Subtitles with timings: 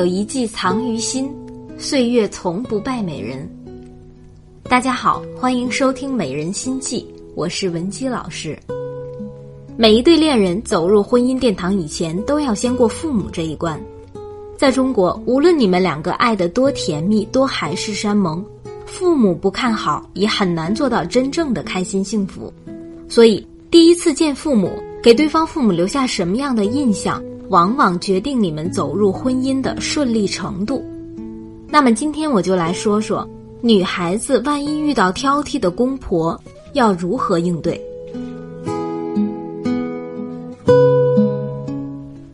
[0.00, 1.30] 有一计藏于心，
[1.76, 3.46] 岁月从不败美人。
[4.62, 8.58] 大家好，欢迎收听《美人心计》，我是文姬老师。
[9.76, 13.78] 每一对恋人走入婚姻殿堂以前，都要先过父母这一关。
[14.56, 18.42] 在中国，无论你们两个爱得多甜蜜、多海誓山盟，
[18.86, 22.50] 父母不看好，也很难做到真正的开心幸福。
[23.06, 27.22] 所以，第一次见父母，给对方父母留下什么样的印象？
[27.50, 30.84] 往往决定你们走入婚姻的顺利程度。
[31.68, 33.28] 那么今天我就来说说，
[33.60, 36.40] 女孩子万一遇到挑剔的公婆，
[36.74, 37.80] 要如何应对。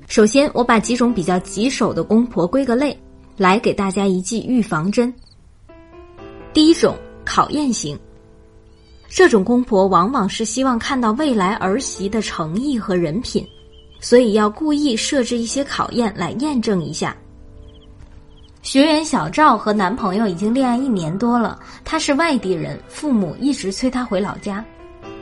[0.07, 2.95] 首先，我把几种比较棘手的公婆归个类，
[3.39, 5.13] 来给大家一剂预防针。
[6.53, 6.95] 第一种，
[7.25, 7.99] 考验型。
[9.09, 13.47] 这种公婆往往是希望看到未来儿媳的诚意和人品。
[14.07, 17.17] 所以要故意设置一些考验来验证一下。
[18.63, 24.65] 学员小赵和男朋友已经恋爱一年多了，她是外地人，父母一直催她回老家。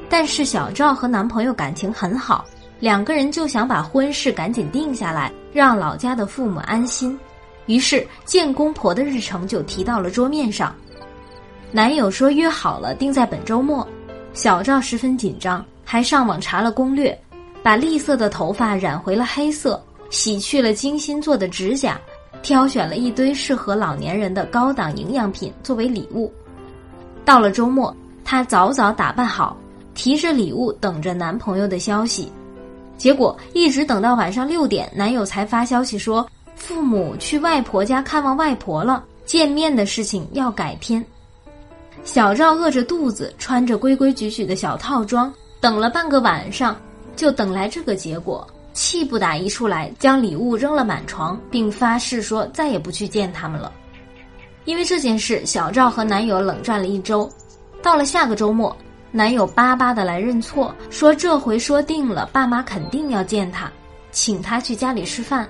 [0.06, 2.44] 但是小赵和男朋友感情很好，
[2.78, 7.18] 两个人就想把婚事赶紧定下来，让老家的父母安心。
[7.64, 10.76] 于是见公婆的日程就提到了桌面上。
[11.72, 13.88] 男友说约好了定在本周末，
[14.34, 17.18] 小赵十分紧张，还上网查了攻略。
[17.64, 21.98] 把栗色的头发染回了黑色，洗去了精心做的指甲，
[22.42, 26.30] 挑选了一堆适合老年人的高档营养品作为礼物。
[27.24, 29.56] 到了周末，她早早打扮好，
[29.94, 32.30] 提着礼物等着男朋友的消息。
[32.98, 41.02] 结果一直等到晚上六点，男友才发消息说父母去外婆家看望外婆了，见面的事情要改天。
[42.04, 46.76] 小赵饿着肚子，穿着规规矩矩的小套装，等了半个晚上。
[47.16, 53.72] 就等来这个结果，气不打一处来，将礼物扔了满床，并发誓说再也不去见他们了。
[54.64, 57.30] 因为这件事，小赵和男友冷战了一周。
[57.82, 58.74] 到了下个周末，
[59.10, 63.70] 男友巴巴的来认错，说这回说定了，爸妈肯定要见他，
[64.10, 65.46] 请他去家里吃饭。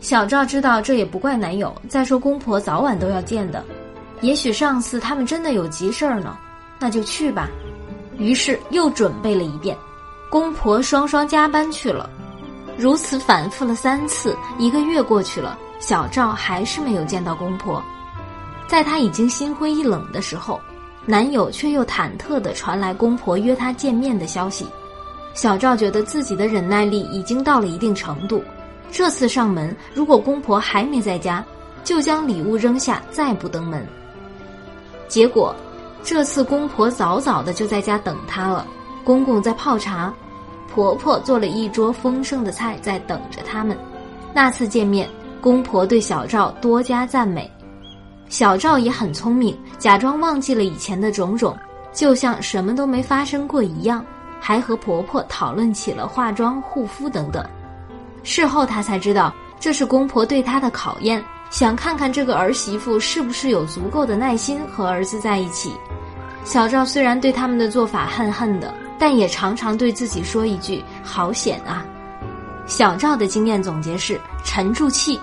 [0.00, 3.64] 小赵知道这也不怪男友，再说公婆早晚都要见的，
[4.20, 6.36] 也许上次他们真的有急事儿呢，
[6.80, 7.48] 那就去吧。
[8.18, 9.76] 于是又准备了一遍。
[10.28, 12.10] 公婆双双加班去了，
[12.76, 17.82] 如此反复了三次，一个月过去了，小赵还是没有见到公婆。
[18.66, 20.60] 在他已经心灰意冷的时候，
[21.04, 24.66] 男友却又忐忑地传来公婆约他见面的消息。
[25.32, 28.42] 小赵觉得自己的忍耐力已经到了一定程度，
[28.90, 31.44] 这次上门，如果公婆还没在家，
[31.84, 33.86] 就将礼物扔下，再不登门。
[35.06, 35.54] 结果，
[36.02, 38.66] 这次公婆早早的就在家等他了。
[39.06, 40.12] 公公在泡茶，
[40.74, 43.78] 婆婆做了一桌丰盛的菜在等着他们。
[44.34, 45.08] 那次见面，
[45.40, 47.48] 公婆对小赵多加赞美，
[48.28, 51.56] 小赵也很聪明，假装忘记了以前的种种，
[51.92, 54.04] 就像什么都没发生过一样，
[54.40, 57.46] 还和婆婆讨论起了化妆、护肤等等。
[58.24, 65.70] 事后他才知道，这是公婆对他的考验，想看看这个儿媳妇是不是有足够的耐心和儿子在一起。
[66.42, 68.74] 小赵虽然对他们的做法恨恨的。
[68.98, 71.84] 但也常常对自己说一句：“好险啊！”
[72.66, 75.18] 小赵的经验总结是：沉住气。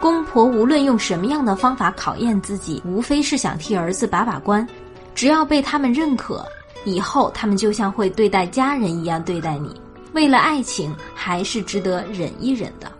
[0.00, 4.66] 公婆无论用什么样的方法考验自己，无非是想替儿子把把关。
[5.14, 6.44] 只要被他们认可，
[6.84, 9.80] 以后他们就像会对待家人一样对待你。
[10.12, 12.90] 为了爱情，还是值得忍一忍的。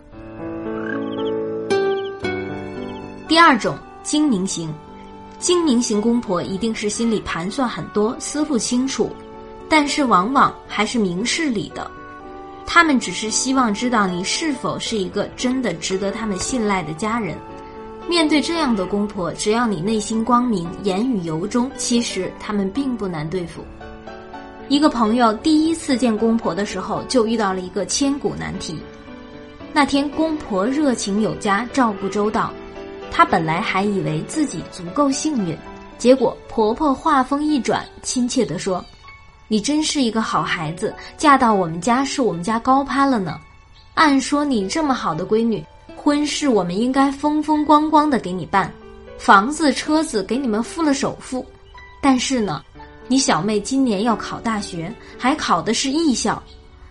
[3.27, 4.73] 第二种精明型，
[5.39, 9.11] 精明型公婆一定是心里盘算很多，思路清楚。
[9.75, 11.89] 但是往往还是明事理的，
[12.63, 17.35] 他们只是希望知道你是否是一个真的值得他们信赖的家人。
[18.07, 23.65] 面对这样的公婆，只要你内心光明，言语由衷，其实他们并不难对付。
[24.69, 28.77] 一个朋友第一次见公婆的时候，就遇到了一个千古难题。
[29.73, 32.53] 那天公婆热情有加，照顾周到，
[33.09, 35.57] 他本来还以为自己足够幸运，
[35.97, 38.85] 结果婆婆话锋一转，亲切地说。
[39.47, 43.39] 你真是一个好孩子，嫁到我们家是我们家高攀了呢。
[43.93, 45.63] 按说你这么好的闺女，
[45.95, 48.73] 婚事我们应该风风光光的给你办，
[49.17, 51.45] 房子车子给你们付了首付。
[52.01, 52.63] 但是呢，
[53.07, 56.41] 你小妹今年要考大学，还考的是艺校，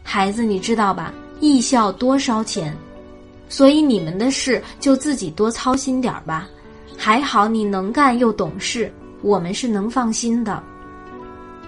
[0.05, 1.13] 孩子你知道吧？
[1.41, 2.77] 艺校多烧钱，
[3.49, 6.49] 所以你们的事就自己多操心点儿吧。
[6.97, 10.63] 还好你能干又懂事，我们是能放心的。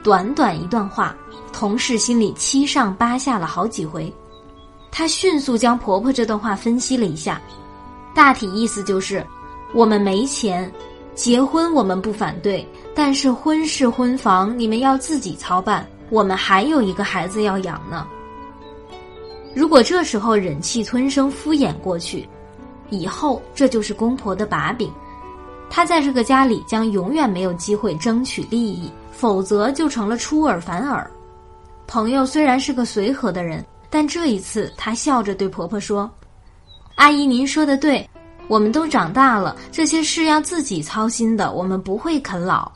[0.05, 1.17] 短短一段话，
[1.51, 4.13] 同事心里七上八下了好几回。
[4.91, 7.41] 她迅速将婆婆这段话分析了一下，
[8.15, 9.27] 大体意思就是，
[9.73, 10.71] 我们没钱，
[11.15, 18.07] 结婚我们不反对，但是婚事婚房你们要自己操办，我们还有一个孩子要养呢。
[19.55, 22.29] 如果这时候忍气吞声敷衍过去，
[22.91, 24.93] 以后这就是公婆的把柄，
[25.71, 31.09] 她在这个家里将永远没有机会争取利益，否则就成了出尔反尔。
[31.87, 36.11] 朋友虽然是个随和的人，但这一次她笑着对婆婆说。
[36.97, 38.09] 阿姨，您说的对，
[38.49, 42.71] 我们都长大了，这些事要自己操心的，我们不会啃老。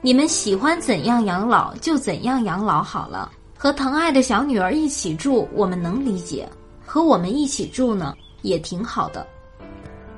[0.00, 3.30] 你们喜欢怎样养老就怎样养老好了。
[3.56, 6.46] 和疼爱的小女儿一起住，我们能理解；
[6.86, 9.26] 和我们一起住呢，也挺好的。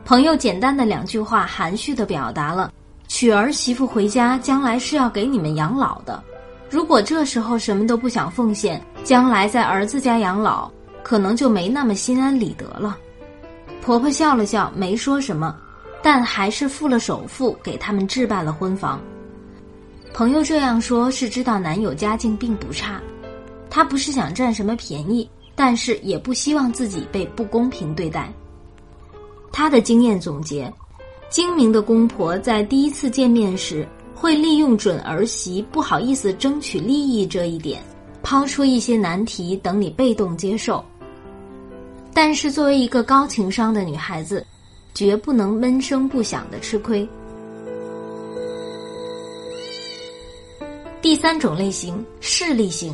[0.05, 2.70] 朋友简单的两句话，含蓄的表达了
[3.11, 6.23] 娶儿媳妇回家，将来是要给你们养老的。
[6.71, 10.71] 如果这时候什么都不想奉献，将来在儿子家养老，
[11.03, 12.97] 可能就没那么心安理得了。
[13.83, 15.57] 婆婆笑了笑，没说什么，
[16.01, 19.01] 但还是付了首付，给他们置办了婚房。
[20.15, 23.03] 朋友这样说，是知道男友家境并不差，
[23.69, 28.33] 她不是想占什么便宜，但是也不希望自己被不公平对待。
[29.51, 30.73] 她的经验总结：
[31.31, 33.87] 精明的公婆在第一次见面时，
[34.17, 37.81] 会利用准儿媳不好意思争取利益这一点，
[38.21, 40.85] 抛出一些难题，等你被动接受。
[42.12, 44.44] 但是，作为一个高情商的女孩子，
[44.93, 47.09] 绝不能闷声不响的吃亏。
[51.00, 52.93] 第三种类型，势力型，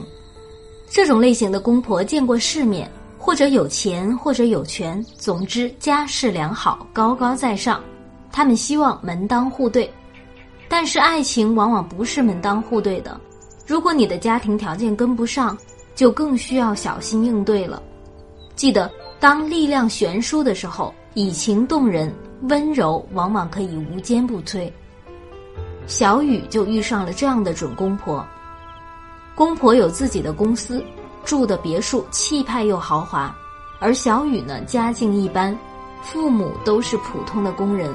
[0.91, 7.83] 这种类型的公婆见过世面，或者有钱，或者有权，总之家世良好，高高在上。
[8.37, 9.91] 他们希望门当户对，
[10.69, 13.19] 但是爱情往往不是门当户对的。
[13.67, 15.57] 如果你的家庭条件跟不上，
[15.95, 17.83] 就更需要小心应对了。
[18.55, 18.93] 记得。
[19.19, 24.71] 当力量悬殊的时候，以情动人，温柔往往可以无坚不摧。
[25.87, 28.23] 小雨就遇上了这样的准公婆。
[29.35, 30.85] 公婆有自己的公司，
[31.25, 33.35] 住的别墅气派又豪华，
[33.81, 35.59] 而小雨呢家境一般，
[36.03, 37.91] 父母都是普通的工人。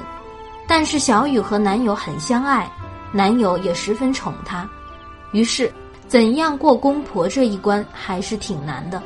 [0.74, 2.66] 但是小雨和男友很相爱，
[3.12, 4.66] 男友也十分宠她，
[5.32, 5.70] 于是
[6.08, 9.02] 怎样过公婆这一关还是挺难的。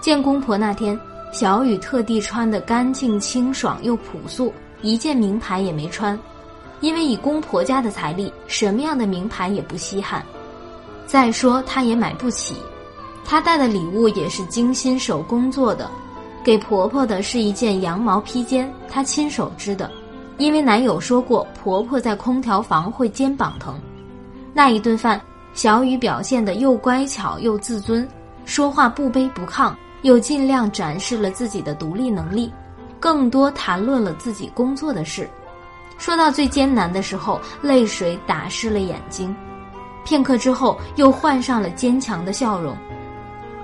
[0.00, 0.98] 见公婆那天。
[1.32, 4.50] 小雨特地穿的干净清爽又朴素，
[4.80, 6.18] 一件名牌也没穿，
[6.80, 10.24] 因为以公婆家的财力，什么样的名牌也不稀罕。
[11.04, 12.56] 再说她也买不起，
[13.22, 15.90] 她带的礼物也是精心手工做的，
[16.42, 19.90] 给婆婆的是一件羊毛披肩，她亲手织的，
[20.38, 23.78] 因为男友说过婆婆在空调房会肩膀疼。
[24.52, 25.20] 那一顿饭，
[25.54, 28.06] 小雨表现的又乖巧又自尊，
[28.44, 29.74] 说话不卑不亢。
[30.02, 32.52] 又尽量展示了自己的独立能力，
[33.00, 35.28] 更多谈论了自己工作的事。
[35.98, 39.34] 说到最艰难的时候，泪水打湿了眼睛。
[40.04, 42.76] 片刻之后，又换上了坚强的笑容。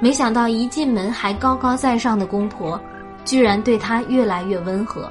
[0.01, 2.81] 没想到一进门还高高在上的公婆，
[3.25, 5.09] 居然对他越来越温和。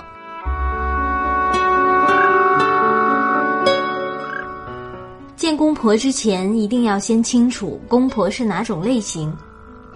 [5.41, 9.35] 见公婆之前，一定要先清楚公婆是哪种类型。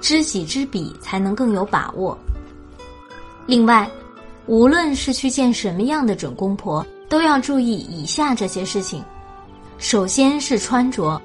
[0.02, 2.18] 知己知彼，才能更有把握。
[3.46, 3.88] 另外，
[4.48, 9.04] 无论是去见什么样的准公婆，都要注意以下这些事情。
[9.78, 11.22] 首先是穿着，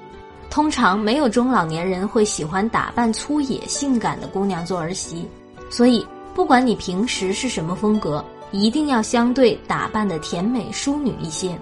[0.51, 5.27] 通常没有中老年人会喜欢打扮粗野、性感的姑娘做儿媳，
[5.67, 6.05] 所以
[6.35, 11.59] 不管你平时是什么风格，一定要相对打扮的甜美淑女一些。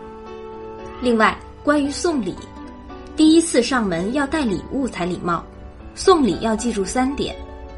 [1.01, 2.33] 另外，关于送礼，
[3.15, 5.43] 第一次上门要带礼物才礼貌。
[5.93, 7.35] 送礼要记住三点：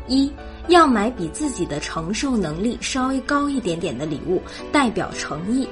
[0.08, 0.32] 一
[0.68, 4.40] 要买比自己的承受能力稍微高一点点的礼物，
[4.72, 5.66] 代表诚意；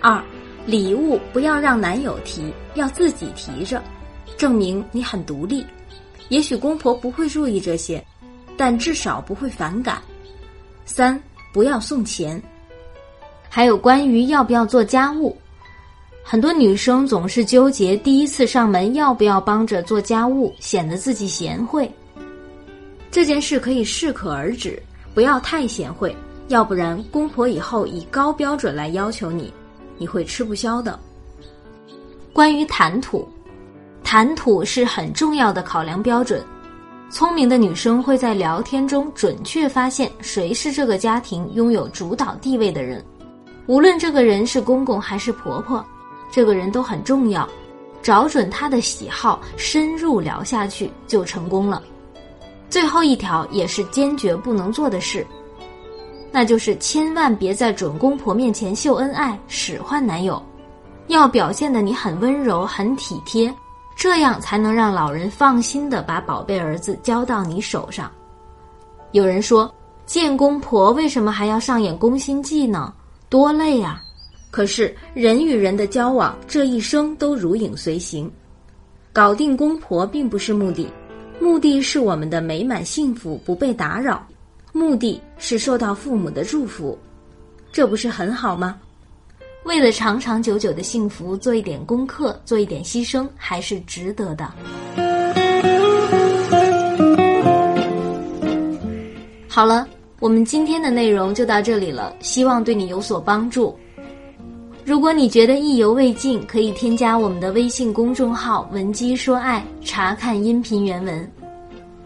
[0.00, 0.22] 二
[0.64, 3.82] 礼物不要让男友提，要自己提着，
[4.38, 5.66] 证明你很独立。
[6.30, 8.02] 也许公婆不会注意这些，
[8.56, 10.00] 但至少不会反感。
[10.86, 11.22] 三
[11.52, 12.42] 不要送钱。
[13.50, 15.36] 还有关于要不要做家务。
[16.26, 21.88] 很多女生总是纠结第一次上门要不要帮着做家务，显得自己贤惠。
[23.10, 26.16] 这件事可以适可而止，不要太贤惠，
[26.48, 29.52] 要不然公婆以后以高标准来要求你，
[29.98, 30.98] 你会吃不消的。
[32.32, 33.28] 关于谈吐，
[34.02, 36.42] 谈吐是很重要的考量标准。
[37.10, 43.04] 聪明的女生会在聊天中准确发现谁是这个家庭拥有主导地位的人，
[43.66, 45.84] 无论这个人是公公还是婆婆。
[46.34, 47.48] 这个人都很重要，
[48.02, 51.80] 找准他的喜好，深入聊下去就成功了。
[52.68, 55.24] 最后一条也是坚决不能做的事，
[56.32, 60.42] 那就是千万别在准公婆面前秀恩爱、使唤男友，
[61.06, 63.54] 要表现的你很温柔、很体贴，
[63.94, 68.10] 这样才能让老人放心的把宝贝儿子交到你手上。
[69.12, 69.72] 有人说，
[70.04, 72.92] 见公婆为什么还要上演宫心计呢？
[73.28, 74.02] 多累啊！
[74.54, 78.30] 可是人与人的交往，这一生都如影随形，
[79.12, 80.86] 搞定公婆并不是目的，
[81.40, 84.24] 目的是我们的美满幸福不被打扰。
[84.72, 86.96] 目的是受到父母的祝福，
[87.72, 88.78] 这不是很好吗？
[89.64, 94.52] 为了长长久久的幸福，做一点功课，做一点牺牲，还是值得的。
[99.48, 99.84] 好了，
[100.20, 103.76] 我们今天的内容就到这里了，希望对你有所帮助。
[104.86, 111.32] 如果你觉得意犹未尽，可以添加我们的微信公众号“文姬说爱”，查看音频原文。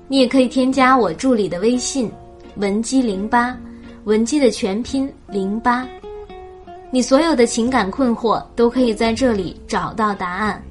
[0.06, 2.11] 你也可以添加我助理的微信。
[2.54, 3.56] 文姬零八，
[4.04, 5.87] 文姬的全拼零八，
[6.90, 10.62] 你所有的情感困惑都可以在这里找到答案。